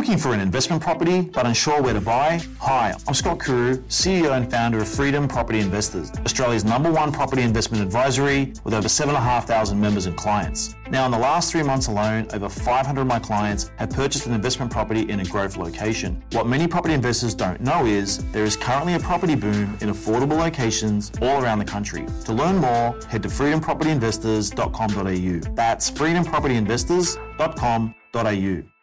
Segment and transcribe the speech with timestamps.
[0.00, 2.40] looking for an investment property but unsure where to buy?
[2.58, 7.42] Hi, I'm Scott Kuru, CEO and founder of Freedom Property Investors, Australia's number one property
[7.42, 10.74] investment advisory with over 7,500 members and clients.
[10.90, 14.32] Now, in the last three months alone, over 500 of my clients have purchased an
[14.32, 16.24] investment property in a growth location.
[16.32, 20.38] What many property investors don't know is there is currently a property boom in affordable
[20.38, 22.06] locations all around the country.
[22.24, 25.54] To learn more, head to freedompropertyinvestors.com.au.
[25.54, 28.79] That's freedompropertyinvestors.com.au.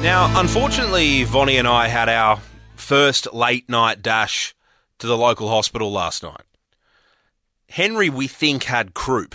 [0.00, 2.40] Now, unfortunately, Vonnie and I had our
[2.74, 4.54] first late night dash
[4.98, 6.42] to the local hospital last night.
[7.68, 9.34] Henry, we think, had croup.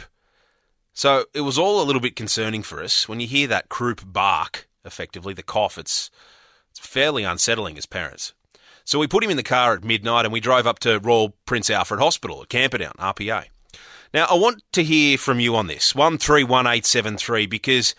[0.93, 3.07] So it was all a little bit concerning for us.
[3.07, 6.09] When you hear that croup bark, effectively, the cough, it's,
[6.71, 8.33] it's fairly unsettling as parents.
[8.83, 11.35] So we put him in the car at midnight and we drove up to Royal
[11.45, 13.45] Prince Alfred Hospital at Camperdown, RPA.
[14.13, 17.95] Now, I want to hear from you on this, 131873, because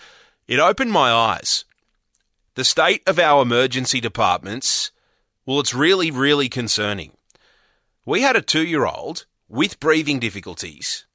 [0.46, 1.64] it opened my eyes.
[2.58, 4.90] The state of our emergency departments,
[5.46, 7.12] well, it's really, really concerning.
[8.04, 11.06] We had a two year old with breathing difficulties.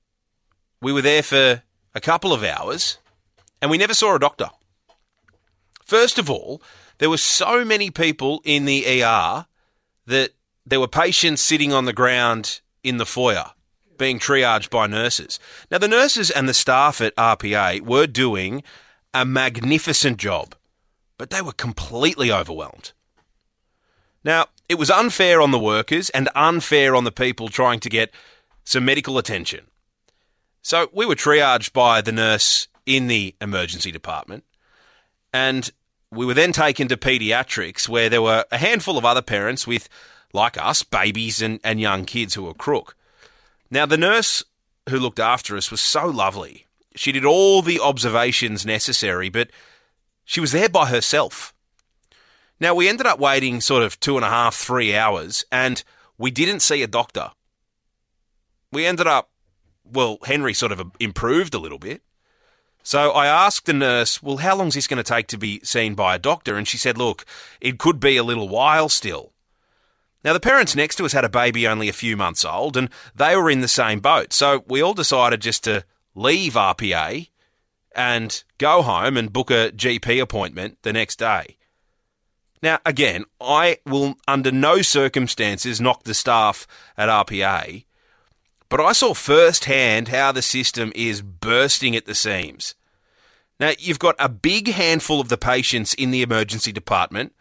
[0.81, 2.97] We were there for a couple of hours
[3.61, 4.51] and we never saw a doctor.
[5.83, 6.61] First of all,
[6.99, 9.45] there were so many people in the ER
[10.05, 10.29] that
[10.65, 13.51] there were patients sitting on the ground in the foyer
[13.97, 15.41] being triaged by nurses.
[15.69, 18.63] Now, the nurses and the staff at RPA were doing
[19.13, 20.55] a magnificent job
[21.23, 22.91] but they were completely overwhelmed.
[24.25, 28.11] Now, it was unfair on the workers and unfair on the people trying to get
[28.65, 29.67] some medical attention.
[30.63, 34.43] So we were triaged by the nurse in the emergency department,
[35.31, 35.71] and
[36.11, 39.87] we were then taken to paediatrics where there were a handful of other parents with,
[40.33, 42.97] like us, babies and, and young kids who were crook.
[43.71, 44.43] Now, the nurse
[44.89, 46.65] who looked after us was so lovely.
[46.97, 49.51] She did all the observations necessary, but
[50.25, 51.53] she was there by herself.
[52.59, 55.83] Now, we ended up waiting sort of two and a half, three hours, and
[56.17, 57.31] we didn't see a doctor.
[58.71, 59.29] We ended up,
[59.83, 62.01] well, Henry sort of improved a little bit.
[62.83, 65.61] So I asked the nurse, well, how long is this going to take to be
[65.63, 66.55] seen by a doctor?
[66.55, 67.25] And she said, look,
[67.61, 69.31] it could be a little while still.
[70.23, 72.89] Now, the parents next to us had a baby only a few months old, and
[73.15, 74.31] they were in the same boat.
[74.31, 75.83] So we all decided just to
[76.15, 77.27] leave RPA
[77.95, 81.57] and go home and book a GP appointment the next day.
[82.61, 86.65] Now, again, I will under no circumstances knock the staff
[86.97, 87.83] at RPA,
[88.69, 92.75] but I saw firsthand how the system is bursting at the seams.
[93.59, 97.33] Now, you've got a big handful of the patients in the emergency department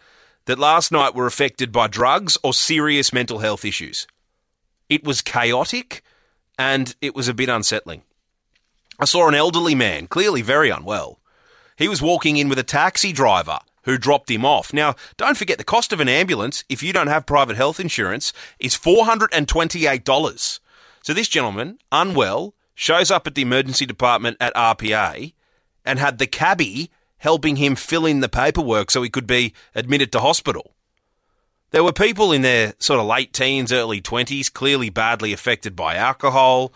[0.46, 4.06] that last night were affected by drugs or serious mental health issues.
[4.88, 6.02] It was chaotic
[6.58, 8.02] and it was a bit unsettling.
[8.98, 11.18] I saw an elderly man, clearly very unwell.
[11.76, 14.72] He was walking in with a taxi driver who dropped him off.
[14.72, 18.32] Now, don't forget the cost of an ambulance, if you don't have private health insurance,
[18.58, 20.60] is $428.
[21.02, 25.32] So this gentleman, unwell, shows up at the emergency department at RPA
[25.84, 30.12] and had the cabbie helping him fill in the paperwork so he could be admitted
[30.12, 30.74] to hospital.
[31.70, 35.96] There were people in their sort of late teens, early 20s, clearly badly affected by
[35.96, 36.72] alcohol,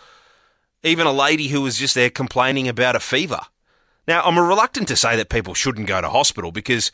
[0.87, 3.41] even a lady who was just there complaining about a fever.
[4.07, 6.93] Now, I'm reluctant to say that people shouldn't go to hospital because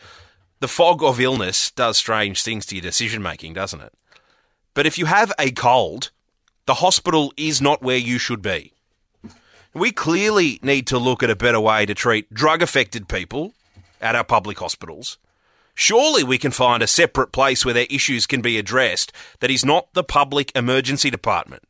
[0.60, 3.92] the fog of illness does strange things to your decision making, doesn't it?
[4.74, 6.10] But if you have a cold,
[6.66, 8.72] the hospital is not where you should be.
[9.74, 13.52] We clearly need to look at a better way to treat drug affected people
[14.00, 15.18] at our public hospitals.
[15.74, 19.64] Surely we can find a separate place where their issues can be addressed that is
[19.64, 21.62] not the public emergency department.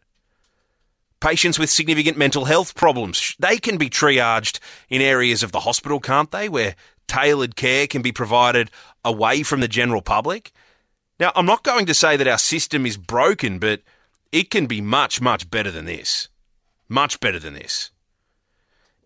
[1.23, 6.01] Patients with significant mental health problems, they can be triaged in areas of the hospital,
[6.01, 6.75] can't they, where
[7.07, 8.73] tailored care can be provided
[9.05, 10.51] away from the general public?
[11.21, 13.83] Now, I'm not going to say that our system is broken, but
[14.33, 16.29] it can be much, much better than this.
[16.89, 17.93] Much better than this.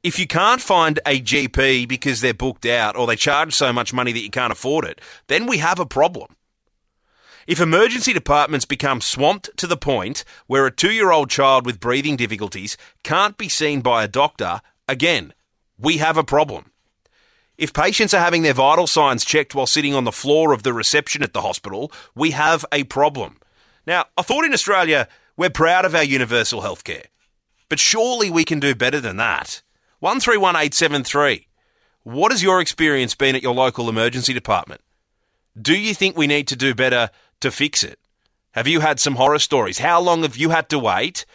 [0.03, 3.93] If you can't find a GP because they're booked out or they charge so much
[3.93, 6.35] money that you can't afford it, then we have a problem.
[7.47, 11.79] If emergency departments become swamped to the point where a two year old child with
[11.79, 15.33] breathing difficulties can't be seen by a doctor, again,
[15.79, 16.73] we have a problem.
[17.57, 20.73] If patients are having their vital signs checked while sitting on the floor of the
[20.73, 23.39] reception at the hospital, we have a problem.
[23.87, 25.07] Now, I thought in Australia
[25.37, 27.07] we're proud of our universal healthcare,
[27.69, 29.63] but surely we can do better than that.
[30.01, 31.47] 131873.
[32.03, 34.81] What has your experience been at your local emergency department?
[35.61, 37.11] Do you think we need to do better
[37.41, 37.99] to fix it?
[38.53, 39.79] Have you had some horror stories?
[39.79, 41.27] How long have you had to wait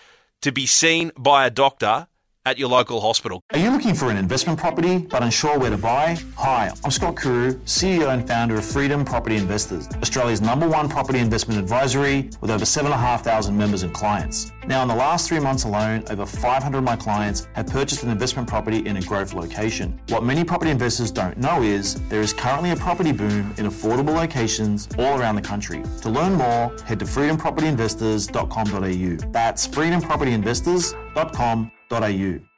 [0.41, 2.07] to be seen by a doctor
[2.45, 3.43] at your local hospital.
[3.53, 6.17] Are you looking for an investment property but unsure where to buy?
[6.37, 11.19] Hi, I'm Scott Kuru, CEO and founder of Freedom Property Investors, Australia's number one property
[11.19, 14.51] investment advisory with over 7,500 members and clients.
[14.65, 18.09] Now, in the last three months alone, over 500 of my clients have purchased an
[18.09, 19.99] investment property in a growth location.
[20.09, 24.15] What many property investors don't know is there is currently a property boom in affordable
[24.15, 25.83] locations all around the country.
[26.01, 29.31] To learn more, head to freedompropertyinvestors.com.au.
[29.31, 32.50] That's freedompropertyinvestors.com.au www.ecosystem.au.